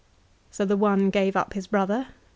So 0.49 0.65
the 0.65 0.75
one 0.77 1.11
gave 1.11 1.35
up 1.35 1.53
his 1.53 1.67
brother 1.67 1.93
and 1.93 2.05
the 2.05 2.07
1 2.07 2.11
Veil. 2.11 2.15